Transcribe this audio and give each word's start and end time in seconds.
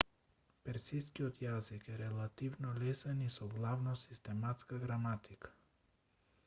персискиот 0.67 1.41
јазик 1.43 1.85
е 1.95 1.97
релативно 1.99 2.73
лесен 2.85 3.23
и 3.27 3.29
со 3.37 3.49
главно 3.59 3.95
систематска 4.07 4.83
граматика 4.87 5.55